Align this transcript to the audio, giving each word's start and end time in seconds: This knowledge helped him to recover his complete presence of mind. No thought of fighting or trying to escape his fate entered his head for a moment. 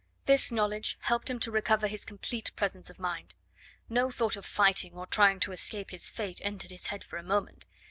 This 0.25 0.51
knowledge 0.51 0.97
helped 1.01 1.29
him 1.29 1.39
to 1.41 1.51
recover 1.51 1.85
his 1.85 2.05
complete 2.05 2.51
presence 2.55 2.89
of 2.89 2.97
mind. 2.97 3.35
No 3.87 4.09
thought 4.09 4.35
of 4.35 4.47
fighting 4.47 4.95
or 4.95 5.05
trying 5.05 5.39
to 5.41 5.51
escape 5.51 5.91
his 5.91 6.09
fate 6.09 6.41
entered 6.43 6.71
his 6.71 6.87
head 6.87 7.03
for 7.03 7.17
a 7.17 7.23
moment. 7.23 7.67